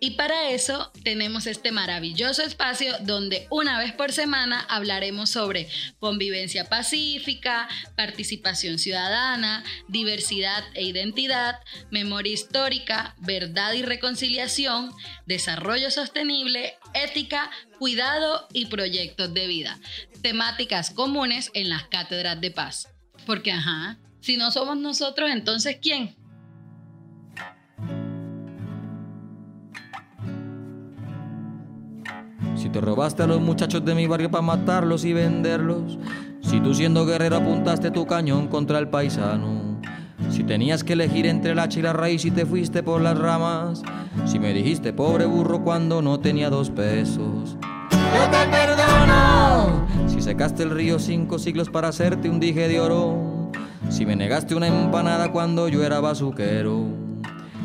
Y 0.01 0.13
para 0.13 0.51
eso 0.51 0.93
tenemos 1.03 1.47
este 1.47 1.73
maravilloso 1.73 2.43
espacio 2.43 2.93
donde 3.01 3.47
una 3.51 3.79
vez 3.79 3.93
por 3.93 4.13
semana 4.13 4.61
hablaremos 4.69 5.31
sobre 5.31 5.69
convivencia 5.99 6.69
pacífica, 6.69 7.69
participación 7.97 8.79
ciudadana, 8.79 9.65
diversidad 9.89 10.63
e 10.75 10.83
identidad, 10.83 11.59
memoria 11.91 12.35
histórica, 12.35 13.15
verdad 13.19 13.73
y 13.73 13.83
reconciliación, 13.83 14.91
desarrollo 15.27 15.91
sostenible, 15.91 16.75
ética, 16.93 17.51
cuidado 17.79 18.47
y 18.53 18.67
proyectos 18.67 19.33
de 19.33 19.47
vida. 19.47 19.81
Temáticas 20.23 20.91
comunes 20.91 21.51
en 21.55 21.71
las 21.71 21.85
cátedras 21.85 22.41
de 22.41 22.51
paz. 22.51 22.89
Porque, 23.25 23.53
ajá, 23.53 23.99
si 24.21 24.37
no 24.37 24.51
somos 24.51 24.77
nosotros, 24.77 25.31
entonces 25.31 25.79
¿quién? 25.81 26.15
Si 32.65 32.71
te 32.71 32.81
robaste 32.81 33.23
a 33.23 33.27
los 33.27 33.43
muchachos 33.43 33.85
de 33.85 33.95
mi 33.95 34.07
barrio 34.07 34.31
para 34.31 34.41
matarlos 34.41 35.05
y 35.05 35.13
venderlos. 35.13 35.99
Si 36.41 36.61
tú 36.61 36.73
siendo 36.73 37.05
guerrero 37.05 37.37
apuntaste 37.37 37.91
tu 37.91 38.07
cañón 38.07 38.49
contra 38.49 38.79
el 38.79 38.89
paisano. 38.89 39.83
Si 40.31 40.45
tenías 40.45 40.83
que 40.83 40.95
elegir 40.95 41.27
entre 41.27 41.53
el 41.53 41.59
hacha 41.59 41.81
y 41.81 41.83
la 41.83 41.93
raíz 41.93 42.25
y 42.25 42.31
te 42.31 42.47
fuiste 42.47 42.83
por 42.83 43.03
las 43.03 43.19
ramas. 43.19 43.83
Si 44.25 44.39
me 44.39 44.55
dijiste 44.55 44.95
pobre 44.95 45.27
burro 45.27 45.63
cuando 45.63 46.01
no 46.01 46.21
tenía 46.21 46.49
dos 46.49 46.71
pesos. 46.71 47.59
Yo 47.91 48.31
te 48.31 48.47
perdono. 48.51 49.87
Si 50.07 50.23
secaste 50.23 50.63
el 50.63 50.71
río 50.71 50.99
cinco 50.99 51.39
siglos 51.39 51.69
para 51.69 51.89
hacerte 51.89 52.31
un 52.31 52.41
dije 52.41 52.67
de 52.67 52.81
oro. 52.81 53.53
Si 53.91 54.07
me 54.07 54.17
negaste 54.17 54.55
una 54.55 54.69
empanada 54.69 55.33
cuando 55.33 55.69
yo 55.69 55.85
era 55.85 56.01
bazuquero. 56.01 57.04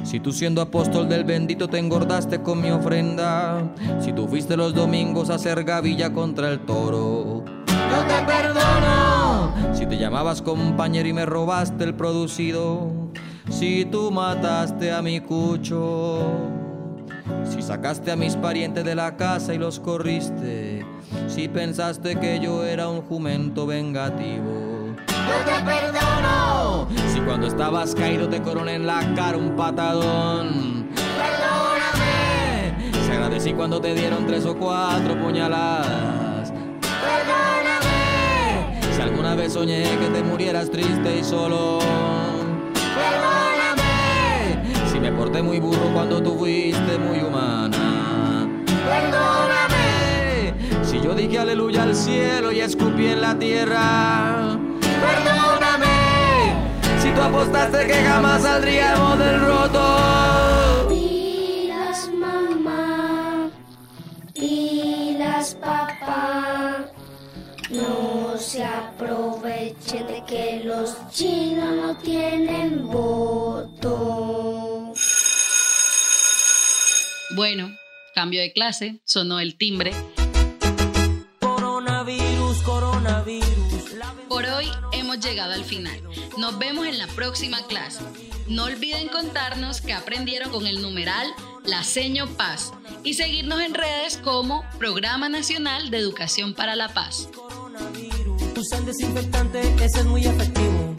Si 0.10 0.20
tú 0.20 0.34
siendo 0.34 0.64
apóstol 0.64 1.08
del 1.08 1.24
bendito 1.24 1.68
te 1.68 1.78
engordaste 1.78 2.42
con 2.42 2.60
mi 2.60 2.72
ofrenda. 2.72 3.62
Si 4.00 4.12
tú 4.12 4.28
fuiste 4.28 4.58
los 4.58 4.74
domingos 4.74 5.30
a 5.30 5.36
hacer 5.36 5.64
gavilla 5.64 6.12
contra 6.12 6.50
el 6.50 6.62
toro. 6.66 7.46
Yo 7.68 8.08
te 8.08 8.26
perdono. 8.26 9.54
Si 9.76 9.86
te 9.86 10.00
llamabas 10.00 10.42
compañero 10.42 11.08
y 11.08 11.14
me 11.14 11.28
robaste 11.28 11.84
el 11.84 11.94
producido. 11.94 12.90
Si 13.52 13.86
tú 13.86 14.10
mataste 14.10 14.92
a 14.92 15.04
mi 15.04 15.20
cucho. 15.20 16.28
Si 17.48 17.62
sacaste 17.62 18.10
a 18.10 18.16
mis 18.16 18.36
parientes 18.36 18.84
de 18.84 18.96
la 18.96 19.16
casa 19.16 19.54
y 19.54 19.60
los 19.60 19.80
corriste. 19.80 20.84
Si 21.28 21.48
pensaste 21.50 22.16
que 22.16 22.40
yo 22.40 22.66
era 22.66 22.90
un 22.90 23.04
jumento 23.04 23.68
vengativo. 23.68 24.69
Yo 25.30 25.36
te 25.46 25.64
perdono. 25.64 26.88
Si 27.14 27.20
cuando 27.20 27.48
estabas 27.48 27.94
caído 27.94 28.28
te 28.28 28.42
coroné 28.42 28.76
en 28.76 28.88
la 28.88 29.00
cara 29.16 29.38
un 29.38 29.56
patadón. 29.56 30.88
Perdóname. 30.96 32.74
Si 33.06 33.12
agradecí 33.12 33.54
cuando 33.54 33.80
te 33.80 33.94
dieron 33.94 34.26
tres 34.26 34.46
o 34.46 34.56
cuatro 34.58 35.16
puñaladas. 35.20 36.52
Perdóname. 36.82 38.80
Si 38.96 39.02
alguna 39.02 39.36
vez 39.36 39.54
soñé 39.54 39.84
que 39.84 40.08
te 40.08 40.24
murieras 40.24 40.70
triste 40.72 41.20
y 41.20 41.24
solo. 41.24 41.80
Perdóname. 42.74 44.64
Si 44.92 45.00
me 45.00 45.12
porté 45.12 45.42
muy 45.42 45.60
burro 45.60 45.94
cuando 45.94 46.22
tú 46.22 46.38
fuiste 46.38 46.98
muy 46.98 47.20
humana. 47.20 48.48
Perdóname. 48.66 50.54
Si 50.84 51.00
yo 51.00 51.14
dije 51.14 51.40
aleluya 51.40 51.84
al 51.84 51.96
cielo 51.96 52.52
y 52.52 52.62
escupí 52.62 53.08
en 53.08 53.22
la 53.22 53.38
tierra. 53.38 54.59
Tú 57.20 57.26
apostaste 57.26 57.86
que 57.86 57.96
jamás 57.96 58.44
saldríamos 58.44 59.20
del 59.20 59.42
roto. 59.42 60.88
Pilas 60.88 62.10
mamá, 62.14 63.52
pilas 64.34 65.54
papá, 65.56 66.86
no 67.72 68.38
se 68.38 68.64
aprovechen 68.64 70.08
de 70.08 70.24
que 70.26 70.62
los 70.64 70.96
chinos 71.10 71.76
no 71.76 71.98
tienen 71.98 72.88
voto. 72.88 74.94
Bueno, 77.36 77.70
cambio 78.16 78.40
de 78.40 78.54
clase, 78.54 79.02
sonó 79.04 79.42
el 79.42 79.58
timbre. 79.58 79.92
Por 84.40 84.48
hoy 84.48 84.72
hemos 84.94 85.20
llegado 85.20 85.52
al 85.52 85.66
final. 85.66 86.02
Nos 86.38 86.58
vemos 86.58 86.88
en 86.88 86.98
la 86.98 87.08
próxima 87.08 87.62
clase. 87.68 88.00
No 88.48 88.64
olviden 88.64 89.10
contarnos 89.10 89.82
qué 89.82 89.92
aprendieron 89.92 90.50
con 90.50 90.66
el 90.66 90.82
numeral 90.82 91.28
La 91.66 91.84
Seño 91.84 92.26
Paz 92.38 92.72
y 93.04 93.16
seguirnos 93.16 93.60
en 93.60 93.74
redes 93.74 94.16
como 94.16 94.64
Programa 94.78 95.28
Nacional 95.28 95.92
de 95.92 95.98
Educación 95.98 96.54
para 96.54 96.78
la 96.78 96.88
Paz. 96.94 97.28
Usan 98.56 98.86
desinfectante, 98.86 99.60
ese 99.84 100.00
es 100.00 100.06
muy 100.06 100.26
efectivo. 100.26 100.96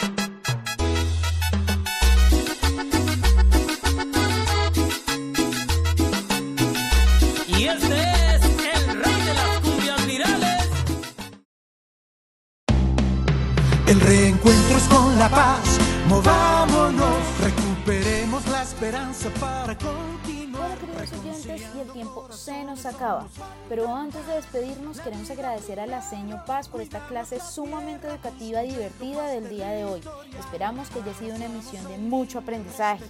Esperanza 18.81 19.29
para 19.38 19.75
continuar. 19.75 20.39
Queridos 20.81 21.12
oyentes 21.12 21.62
y 21.75 21.81
el 21.81 21.93
tiempo 21.93 22.27
se 22.33 22.64
nos 22.64 22.87
acaba. 22.87 23.27
Pero 23.69 23.95
antes 23.95 24.27
de 24.27 24.35
despedirnos 24.35 25.01
queremos 25.01 25.31
agradecer 25.31 25.79
a 25.79 25.87
la 25.87 26.01
Seño 26.01 26.43
Paz 26.47 26.69
por 26.69 26.81
esta 26.81 27.07
clase 27.07 27.38
sumamente 27.38 28.07
educativa 28.07 28.64
y 28.64 28.71
divertida 28.71 29.27
del 29.27 29.49
día 29.51 29.69
de 29.69 29.85
hoy. 29.85 30.01
Esperamos 30.38 30.88
que 30.88 31.01
haya 31.01 31.14
sido 31.14 31.37
una 31.37 31.45
emisión 31.45 31.87
de 31.87 31.99
mucho 31.99 32.38
aprendizaje. 32.38 33.05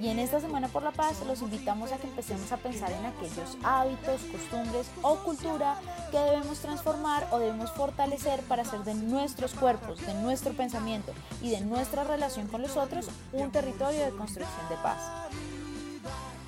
Y 0.00 0.08
en 0.08 0.18
esta 0.18 0.40
Semana 0.40 0.68
por 0.68 0.82
la 0.82 0.90
Paz 0.90 1.22
los 1.26 1.40
invitamos 1.42 1.92
a 1.92 1.98
que 1.98 2.08
empecemos 2.08 2.50
a 2.50 2.56
pensar 2.56 2.90
en 2.90 3.06
aquellos 3.06 3.56
hábitos, 3.62 4.20
costumbres 4.32 4.86
o 5.02 5.16
cultura 5.18 5.76
que 6.10 6.18
debemos 6.18 6.58
transformar 6.58 7.28
o 7.30 7.38
debemos 7.38 7.70
fortalecer 7.72 8.40
para 8.42 8.62
hacer 8.62 8.80
de 8.80 8.94
nuestros 8.94 9.54
cuerpos, 9.54 10.04
de 10.04 10.14
nuestro 10.14 10.52
pensamiento 10.52 11.12
y 11.42 11.50
de 11.50 11.60
nuestra 11.60 12.02
relación 12.02 12.48
con 12.48 12.62
los 12.62 12.76
otros 12.76 13.06
un 13.32 13.50
territorio 13.50 14.04
de 14.04 14.10
construcción 14.10 14.68
de 14.68 14.76
paz. 14.76 14.98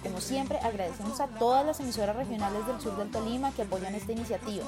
Como 0.02 0.18
siempre, 0.20 0.58
agradecemos 0.58 1.20
a 1.20 1.26
todas 1.26 1.64
las 1.64 1.78
emisoras 1.78 2.16
regionales 2.16 2.66
del 2.66 2.80
sur 2.80 2.96
del 2.96 3.10
Tolima 3.10 3.52
que 3.52 3.62
apoyan 3.62 3.94
esta 3.94 4.12
iniciativa. 4.12 4.64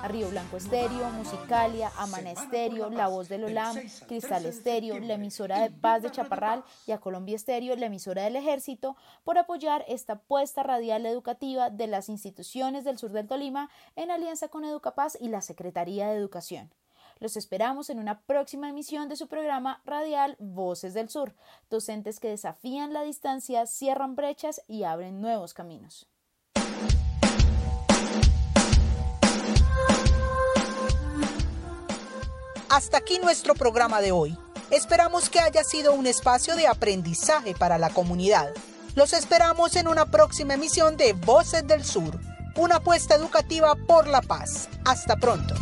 A 0.00 0.06
Río 0.06 0.28
Blanco 0.30 0.56
Estéreo, 0.56 1.10
Musicalia, 1.10 1.90
Amana 1.96 2.30
Estéreo, 2.30 2.88
La 2.90 3.08
Voz 3.08 3.28
del 3.28 3.44
Olam, 3.44 3.76
Cristal 4.06 4.46
Estéreo, 4.46 4.98
la 5.00 5.14
emisora 5.14 5.60
de 5.60 5.70
Paz 5.70 6.02
de 6.02 6.12
Chaparral 6.12 6.62
y 6.86 6.92
a 6.92 6.98
Colombia 6.98 7.34
Estéreo, 7.34 7.74
la 7.74 7.86
emisora 7.86 8.22
del 8.22 8.36
Ejército, 8.36 8.96
por 9.24 9.38
apoyar 9.38 9.84
esta 9.88 10.14
apuesta 10.14 10.62
radial 10.62 11.04
educativa 11.04 11.68
de 11.70 11.88
las 11.88 12.08
instituciones 12.08 12.84
del 12.84 12.98
sur 12.98 13.10
del 13.10 13.26
Tolima 13.26 13.68
en 13.96 14.12
alianza 14.12 14.48
con 14.48 14.64
Educapaz 14.64 15.18
y 15.20 15.28
la 15.28 15.40
Secretaría 15.40 16.08
de 16.08 16.16
Educación. 16.16 16.70
Los 17.18 17.36
esperamos 17.36 17.88
en 17.88 17.98
una 17.98 18.20
próxima 18.20 18.68
emisión 18.68 19.08
de 19.08 19.16
su 19.16 19.26
programa 19.26 19.80
radial 19.86 20.36
Voces 20.38 20.92
del 20.92 21.08
Sur, 21.08 21.34
docentes 21.70 22.20
que 22.20 22.28
desafían 22.28 22.92
la 22.92 23.02
distancia, 23.02 23.66
cierran 23.66 24.16
brechas 24.16 24.60
y 24.68 24.82
abren 24.82 25.20
nuevos 25.22 25.54
caminos. 25.54 26.08
Hasta 32.68 32.98
aquí 32.98 33.18
nuestro 33.18 33.54
programa 33.54 34.02
de 34.02 34.12
hoy. 34.12 34.36
Esperamos 34.70 35.30
que 35.30 35.40
haya 35.40 35.64
sido 35.64 35.94
un 35.94 36.06
espacio 36.06 36.56
de 36.56 36.66
aprendizaje 36.66 37.54
para 37.54 37.78
la 37.78 37.90
comunidad. 37.90 38.52
Los 38.94 39.12
esperamos 39.14 39.76
en 39.76 39.88
una 39.88 40.06
próxima 40.06 40.54
emisión 40.54 40.96
de 40.96 41.14
Voces 41.14 41.66
del 41.66 41.84
Sur, 41.84 42.18
una 42.56 42.76
apuesta 42.76 43.14
educativa 43.14 43.74
por 43.86 44.06
la 44.06 44.20
paz. 44.20 44.68
Hasta 44.84 45.16
pronto. 45.16 45.54